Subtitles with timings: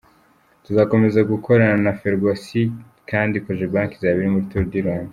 [0.63, 2.61] Tuzakomza gukorana na Ferwacy
[3.09, 5.09] kandi Cogebanque izaba iri muri Tour du Rwanda.